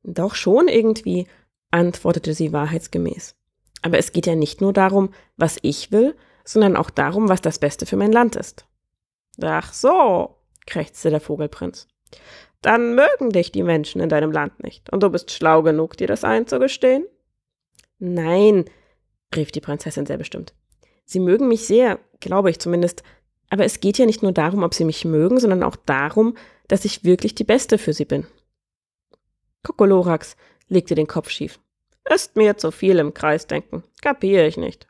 [0.01, 1.27] Doch schon irgendwie,
[1.69, 3.35] antwortete sie wahrheitsgemäß.
[3.83, 7.59] Aber es geht ja nicht nur darum, was ich will, sondern auch darum, was das
[7.59, 8.65] Beste für mein Land ist.
[9.39, 11.87] Ach so, krächzte der Vogelprinz.
[12.63, 16.07] Dann mögen dich die Menschen in deinem Land nicht, und du bist schlau genug, dir
[16.07, 17.05] das einzugestehen?
[18.03, 18.65] Nein,
[19.35, 20.55] rief die Prinzessin sehr bestimmt.
[21.05, 23.03] Sie mögen mich sehr, glaube ich zumindest,
[23.49, 26.35] aber es geht ja nicht nur darum, ob sie mich mögen, sondern auch darum,
[26.67, 28.25] dass ich wirklich die Beste für sie bin.
[29.63, 30.35] Kokolorax
[30.67, 31.59] legte den Kopf schief.
[32.09, 33.83] Ist mir zu viel im Kreis denken.
[34.01, 34.87] Kapiere ich nicht.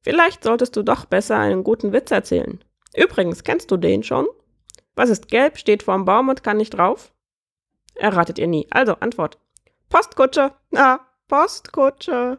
[0.00, 2.64] Vielleicht solltest du doch besser einen guten Witz erzählen.
[2.96, 4.26] Übrigens, kennst du den schon?
[4.94, 7.12] Was ist gelb, steht vorm Baum und kann nicht drauf?
[7.96, 8.66] Erratet ihr nie.
[8.70, 9.38] Also, Antwort.
[9.90, 10.52] Postkutsche.
[10.74, 12.38] Ah, Postkutsche.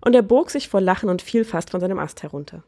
[0.00, 2.64] Und er bog sich vor Lachen und fiel fast von seinem Ast herunter.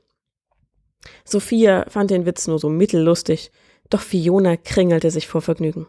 [1.24, 3.50] Sophia fand den Witz nur so mittellustig,
[3.88, 5.86] doch Fiona kringelte sich vor Vergnügen.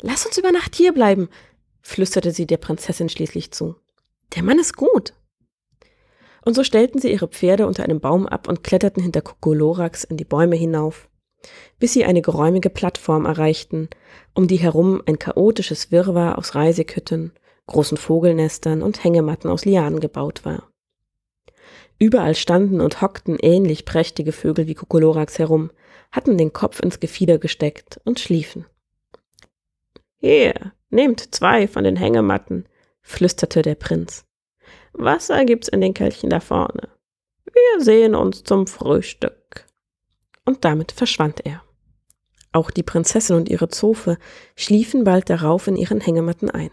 [0.00, 1.28] Lass uns über Nacht hier bleiben,
[1.82, 3.76] flüsterte sie der Prinzessin schließlich zu.
[4.34, 5.14] Der Mann ist gut.
[6.44, 10.16] Und so stellten sie ihre Pferde unter einem Baum ab und kletterten hinter Kokolorax in
[10.16, 11.08] die Bäume hinauf,
[11.78, 13.88] bis sie eine geräumige Plattform erreichten,
[14.34, 17.32] um die herum ein chaotisches Wirrwarr aus Reisekütten,
[17.66, 20.70] großen Vogelnestern und Hängematten aus Lianen gebaut war.
[21.98, 25.70] Überall standen und hockten ähnlich prächtige Vögel wie Kokolorax herum,
[26.10, 28.66] hatten den Kopf ins Gefieder gesteckt und schliefen.
[30.16, 32.66] Hier, nehmt zwei von den Hängematten,
[33.02, 34.24] flüsterte der Prinz.
[34.92, 36.88] Wasser gibt's in den Kelchen da vorne.
[37.44, 39.66] Wir sehen uns zum Frühstück.
[40.44, 41.62] Und damit verschwand er.
[42.52, 44.18] Auch die Prinzessin und ihre Zofe
[44.56, 46.70] schliefen bald darauf in ihren Hängematten ein.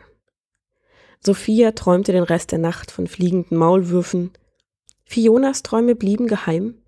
[1.24, 4.32] Sophia träumte den Rest der Nacht von fliegenden Maulwürfen.
[5.06, 6.82] Fionas Träume blieben geheim,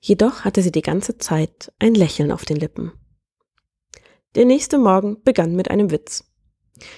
[0.00, 2.92] jedoch hatte sie die ganze Zeit ein Lächeln auf den Lippen.
[4.34, 6.24] Der nächste Morgen begann mit einem Witz.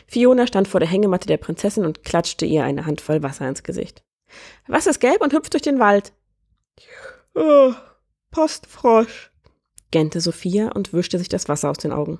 [0.07, 4.03] Fiona stand vor der Hängematte der Prinzessin und klatschte ihr eine Handvoll Wasser ins Gesicht.
[4.66, 6.12] Was ist gelb und hüpft durch den Wald?
[7.35, 7.72] Oh,
[8.31, 9.31] Postfrosch,
[9.90, 12.18] gähnte Sophia und wischte sich das Wasser aus den Augen.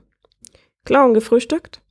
[0.85, 1.83] Clown gefrühstückt?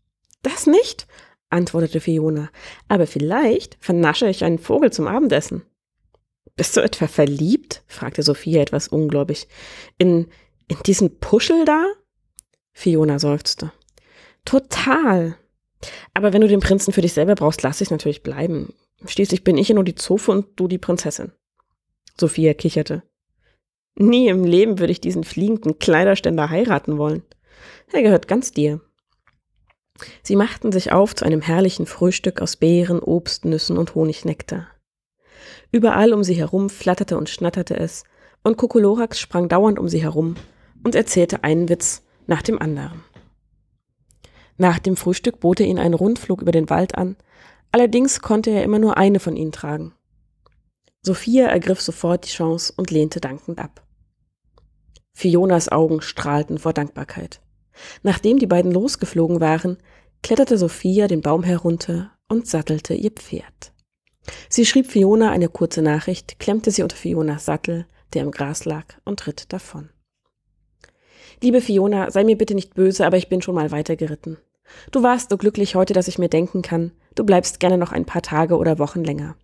[0.42, 1.08] Das nicht?
[1.49, 2.49] Antwortete Fiona.
[2.88, 5.63] Aber vielleicht vernasche ich einen Vogel zum Abendessen.
[6.55, 7.83] Bist du etwa verliebt?
[7.88, 9.47] fragte Sophia etwas ungläubig.
[9.97, 10.27] In,
[10.67, 11.86] in diesen Puschel da?
[12.73, 13.71] Fiona seufzte.
[14.45, 15.38] Total.
[16.13, 18.73] Aber wenn du den Prinzen für dich selber brauchst, lass ich natürlich bleiben.
[19.05, 21.31] Schließlich bin ich ja nur die Zofe und du die Prinzessin.
[22.19, 23.03] Sophia kicherte.
[23.95, 27.23] Nie im Leben würde ich diesen fliegenden Kleiderständer heiraten wollen.
[27.91, 28.81] Er gehört ganz dir.
[30.23, 34.67] Sie machten sich auf zu einem herrlichen Frühstück aus Beeren, Obst, Nüssen und Honignektar.
[35.71, 38.03] Überall um sie herum flatterte und schnatterte es,
[38.43, 40.36] und Kokoloraks sprang dauernd um sie herum
[40.83, 43.03] und erzählte einen Witz nach dem anderen.
[44.57, 47.15] Nach dem Frühstück bot er ihnen einen Rundflug über den Wald an,
[47.71, 49.93] allerdings konnte er immer nur eine von ihnen tragen.
[51.01, 53.83] Sophia ergriff sofort die Chance und lehnte dankend ab.
[55.13, 57.41] Fionas Augen strahlten vor Dankbarkeit.
[58.04, 59.78] Nachdem die beiden losgeflogen waren,
[60.24, 63.74] kletterte Sophia den Baum herunter und sattelte ihr Pferd.
[64.50, 68.86] Sie schrieb Fiona eine kurze Nachricht, klemmte sie unter Fionas Sattel, der im Gras lag,
[69.06, 69.90] und ritt davon.
[71.42, 74.38] Liebe Fiona, sei mir bitte nicht böse, aber ich bin schon mal weitergeritten.
[74.92, 78.06] Du warst so glücklich heute, dass ich mir denken kann, du bleibst gerne noch ein
[78.06, 79.36] paar Tage oder Wochen länger.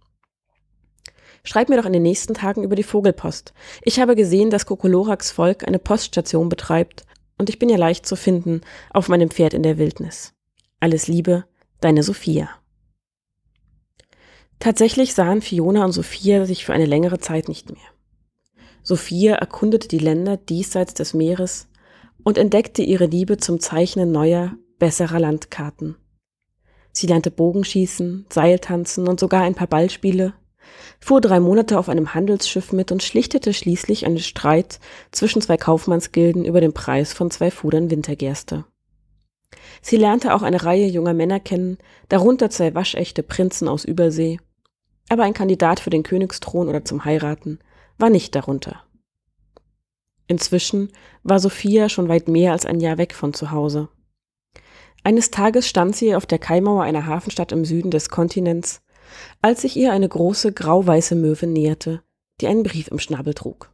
[1.46, 3.54] Schreib mir doch in den nächsten Tagen über die Vogelpost.
[3.84, 7.06] Ich habe gesehen, dass Kokoloraks Volk eine Poststation betreibt
[7.38, 10.34] und ich bin ja leicht zu finden auf meinem Pferd in der Wildnis.
[10.80, 11.46] Alles Liebe,
[11.82, 12.50] deine Sophia.
[14.60, 17.84] Tatsächlich sahen Fiona und Sophia sich für eine längere Zeit nicht mehr.
[18.82, 21.68] Sophia erkundete die Länder diesseits des Meeres
[22.24, 25.96] und entdeckte ihre Liebe zum Zeichnen neuer, besserer Landkarten.
[26.92, 30.34] Sie lernte Bogenschießen, Seiltanzen und sogar ein paar Ballspiele,
[31.00, 34.80] fuhr drei Monate auf einem Handelsschiff mit und schlichtete schließlich einen Streit
[35.12, 38.66] zwischen zwei Kaufmannsgilden über den Preis von zwei Fudern Wintergerste.
[39.82, 41.78] Sie lernte auch eine Reihe junger Männer kennen,
[42.10, 44.40] darunter zwei waschechte Prinzen aus Übersee,
[45.10, 47.60] aber ein Kandidat für den Königsthron oder zum Heiraten
[47.98, 48.84] war nicht darunter.
[50.28, 50.92] Inzwischen
[51.24, 53.90] war Sophia schon weit mehr als ein Jahr weg von zu Hause.
[55.04, 58.82] Eines Tages stand sie auf der Kaimauer einer Hafenstadt im Süden des Kontinents
[59.42, 62.02] als sich ihr eine große grauweiße Möwe näherte,
[62.42, 63.72] die einen Brief im Schnabel trug.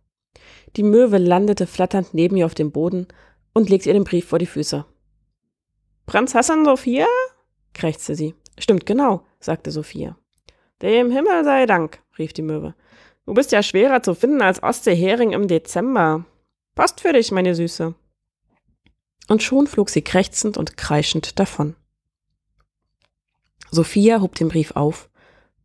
[0.76, 3.08] Die Möwe landete flatternd neben ihr auf dem Boden
[3.54, 4.86] und legte ihr den Brief vor die Füße.
[6.06, 7.08] Prinzessin Sophia?
[7.74, 8.36] krächzte sie.
[8.58, 10.18] Stimmt genau, sagte Sophia.
[10.82, 12.74] Dem Himmel sei Dank, rief die Möwe.
[13.26, 16.26] Du bist ja schwerer zu finden als Ostseehering im Dezember.
[16.76, 17.94] Post für dich, meine Süße.
[19.28, 21.76] Und schon flog sie krächzend und kreischend davon.
[23.72, 25.09] Sophia hob den Brief auf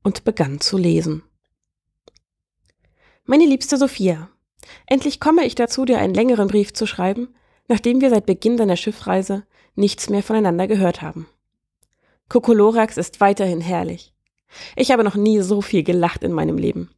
[0.05, 1.25] und begann zu lesen.
[3.25, 4.29] Meine liebste Sophia,
[4.87, 7.35] endlich komme ich dazu, dir einen längeren Brief zu schreiben,
[7.67, 11.27] nachdem wir seit Beginn deiner Schiffreise nichts mehr voneinander gehört haben.
[12.29, 14.15] Kokoloraks ist weiterhin herrlich.
[14.77, 16.91] Ich habe noch nie so viel gelacht in meinem Leben.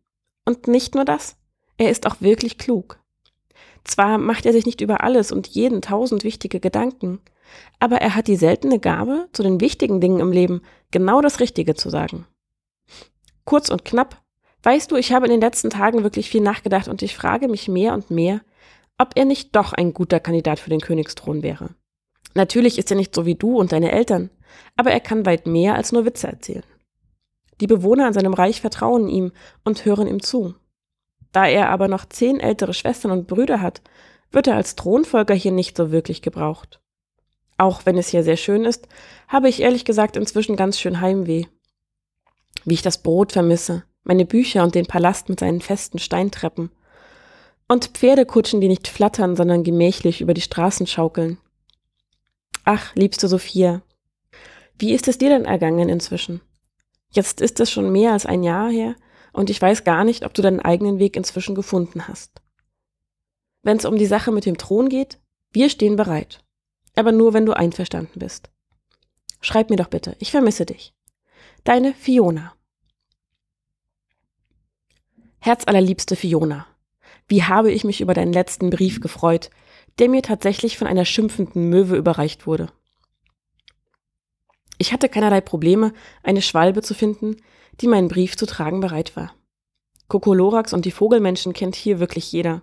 [0.45, 1.37] Und nicht nur das,
[1.79, 3.01] er ist auch wirklich klug.
[3.85, 7.21] Zwar macht er sich nicht über alles und jeden tausend wichtige Gedanken,
[7.79, 11.75] aber er hat die seltene Gabe, zu den wichtigen Dingen im Leben genau das Richtige
[11.75, 12.27] zu sagen.
[13.47, 14.23] Kurz und knapp
[14.67, 17.69] Weißt du, ich habe in den letzten Tagen wirklich viel nachgedacht und ich frage mich
[17.69, 18.41] mehr und mehr,
[18.99, 21.71] ob er nicht doch ein guter Kandidat für den Königsthron wäre.
[22.35, 24.29] Natürlich ist er nicht so wie du und deine Eltern,
[24.75, 26.65] aber er kann weit mehr als nur Witze erzählen.
[27.61, 29.31] Die Bewohner an seinem Reich vertrauen ihm
[29.65, 30.57] und hören ihm zu.
[31.31, 33.83] Da er aber noch zehn ältere Schwestern und Brüder hat,
[34.33, 36.81] wird er als Thronfolger hier nicht so wirklich gebraucht.
[37.57, 38.89] Auch wenn es hier sehr schön ist,
[39.29, 41.47] habe ich ehrlich gesagt inzwischen ganz schön Heimweh.
[42.67, 46.71] Wie ich das Brot vermisse, meine Bücher und den Palast mit seinen festen Steintreppen.
[47.69, 51.39] Und Pferdekutschen, die nicht flattern, sondern gemächlich über die Straßen schaukeln.
[52.65, 53.83] Ach, liebste Sophia,
[54.79, 56.41] wie ist es dir denn ergangen inzwischen?
[57.11, 58.97] Jetzt ist es schon mehr als ein Jahr her
[59.33, 62.43] und ich weiß gar nicht, ob du deinen eigenen Weg inzwischen gefunden hast.
[63.63, 65.21] Wenn es um die Sache mit dem Thron geht,
[65.53, 66.45] wir stehen bereit.
[66.97, 68.51] Aber nur, wenn du einverstanden bist.
[69.41, 70.93] Schreib mir doch bitte, ich vermisse dich.
[71.63, 72.56] Deine Fiona.
[75.47, 76.67] Herzallerliebste Fiona,
[77.29, 79.51] wie habe ich mich über deinen letzten Brief gefreut,
[80.01, 82.67] der mir tatsächlich von einer schimpfenden Möwe überreicht wurde.
[84.77, 85.93] Ich hatte keinerlei Probleme,
[86.25, 87.37] eine Schwalbe zu finden,
[87.81, 89.37] die meinen Brief zu tragen bereit war.
[90.09, 92.63] Kokolorax und die Vogelmenschen kennt hier wirklich jeder.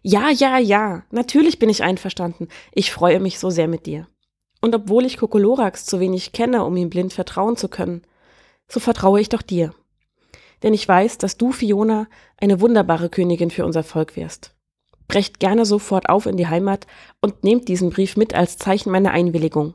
[0.00, 2.48] Ja, ja, ja, natürlich bin ich einverstanden.
[2.72, 4.08] Ich freue mich so sehr mit dir.
[4.62, 8.00] Und obwohl ich Kokolorax zu wenig kenne, um ihm blind vertrauen zu können,
[8.66, 9.74] so vertraue ich doch dir
[10.62, 14.54] denn ich weiß, dass du, Fiona, eine wunderbare Königin für unser Volk wirst.
[15.08, 16.86] Brecht gerne sofort auf in die Heimat
[17.20, 19.74] und nehmt diesen Brief mit als Zeichen meiner Einwilligung.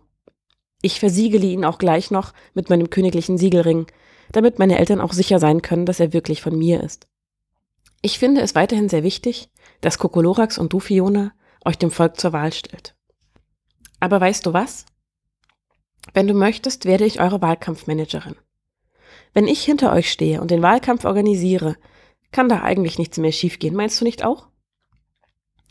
[0.82, 3.88] Ich versiegele ihn auch gleich noch mit meinem königlichen Siegelring,
[4.32, 7.08] damit meine Eltern auch sicher sein können, dass er wirklich von mir ist.
[8.02, 9.50] Ich finde es weiterhin sehr wichtig,
[9.82, 11.34] dass Kokolorax und du, Fiona,
[11.66, 12.96] euch dem Volk zur Wahl stellt.
[14.00, 14.86] Aber weißt du was?
[16.14, 18.36] Wenn du möchtest, werde ich eure Wahlkampfmanagerin.
[19.36, 21.76] Wenn ich hinter euch stehe und den Wahlkampf organisiere,
[22.32, 23.76] kann da eigentlich nichts mehr schiefgehen.
[23.76, 24.48] Meinst du nicht auch?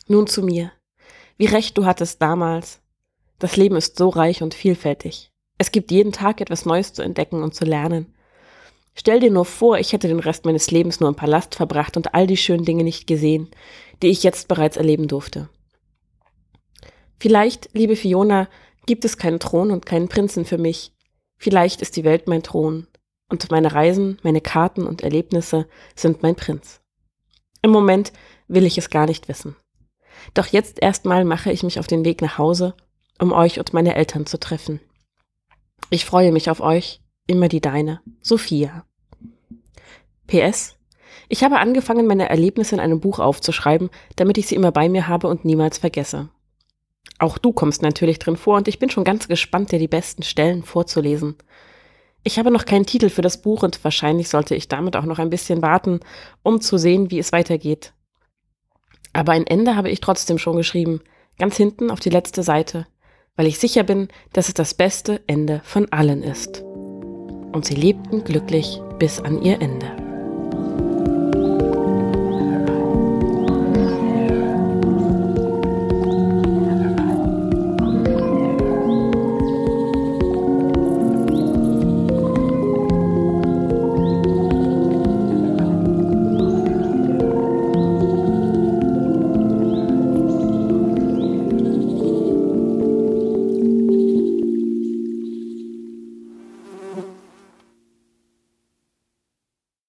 [0.06, 0.70] Nun zu mir.
[1.38, 2.82] Wie recht du hattest damals.
[3.38, 5.32] Das Leben ist so reich und vielfältig.
[5.56, 8.14] Es gibt jeden Tag etwas Neues zu entdecken und zu lernen.
[8.94, 12.14] Stell dir nur vor, ich hätte den Rest meines Lebens nur im Palast verbracht und
[12.14, 13.48] all die schönen Dinge nicht gesehen,
[14.02, 15.48] die ich jetzt bereits erleben durfte.
[17.18, 18.46] Vielleicht, liebe Fiona,
[18.84, 20.92] gibt es keinen Thron und keinen Prinzen für mich.
[21.38, 22.88] Vielleicht ist die Welt mein Thron
[23.28, 26.80] und meine Reisen, meine Karten und Erlebnisse sind mein Prinz.
[27.62, 28.12] Im Moment
[28.48, 29.56] will ich es gar nicht wissen.
[30.34, 32.74] Doch jetzt erstmal mache ich mich auf den Weg nach Hause,
[33.18, 34.80] um euch und meine Eltern zu treffen.
[35.90, 38.84] Ich freue mich auf euch, immer die deine, Sophia.
[40.26, 40.76] PS.
[41.28, 45.08] Ich habe angefangen, meine Erlebnisse in einem Buch aufzuschreiben, damit ich sie immer bei mir
[45.08, 46.28] habe und niemals vergesse.
[47.18, 50.22] Auch du kommst natürlich drin vor und ich bin schon ganz gespannt, dir die besten
[50.22, 51.36] Stellen vorzulesen.
[52.26, 55.18] Ich habe noch keinen Titel für das Buch und wahrscheinlich sollte ich damit auch noch
[55.18, 56.00] ein bisschen warten,
[56.42, 57.92] um zu sehen, wie es weitergeht.
[59.12, 61.02] Aber ein Ende habe ich trotzdem schon geschrieben,
[61.38, 62.86] ganz hinten auf die letzte Seite,
[63.36, 66.62] weil ich sicher bin, dass es das beste Ende von allen ist.
[66.62, 70.03] Und sie lebten glücklich bis an ihr Ende.